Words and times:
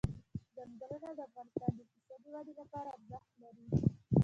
چنګلونه 0.55 1.09
د 1.17 1.19
افغانستان 1.27 1.71
د 1.77 1.79
اقتصادي 1.83 2.27
ودې 2.33 2.53
لپاره 2.59 2.89
ارزښت 2.97 3.29
لري. 3.41 3.65